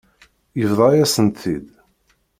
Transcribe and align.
Yebḍa-yasent-t-id. 0.59 1.67